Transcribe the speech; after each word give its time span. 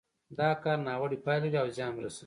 دا 0.39 0.49
کار 0.63 0.77
ناوړه 0.87 1.17
پايلې 1.25 1.49
لري 1.51 1.57
او 1.63 1.67
زيان 1.75 1.93
رسوي. 2.03 2.19